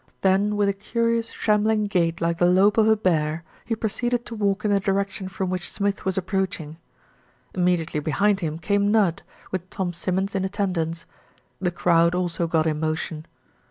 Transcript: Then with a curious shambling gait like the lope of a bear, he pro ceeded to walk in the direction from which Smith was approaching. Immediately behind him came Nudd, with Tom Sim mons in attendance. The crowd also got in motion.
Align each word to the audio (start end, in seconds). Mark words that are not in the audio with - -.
Then 0.21 0.55
with 0.55 0.67
a 0.67 0.73
curious 0.73 1.29
shambling 1.29 1.83
gait 1.83 2.19
like 2.21 2.39
the 2.39 2.47
lope 2.47 2.79
of 2.79 2.87
a 2.87 2.95
bear, 2.97 3.43
he 3.65 3.75
pro 3.75 3.87
ceeded 3.87 4.25
to 4.25 4.33
walk 4.35 4.65
in 4.65 4.71
the 4.71 4.79
direction 4.79 5.29
from 5.29 5.51
which 5.51 5.69
Smith 5.71 6.05
was 6.05 6.17
approaching. 6.17 6.77
Immediately 7.53 7.99
behind 7.99 8.39
him 8.39 8.57
came 8.57 8.89
Nudd, 8.91 9.21
with 9.51 9.69
Tom 9.69 9.93
Sim 9.93 10.15
mons 10.15 10.33
in 10.33 10.43
attendance. 10.43 11.05
The 11.59 11.69
crowd 11.69 12.15
also 12.15 12.47
got 12.47 12.65
in 12.65 12.79
motion. 12.79 13.27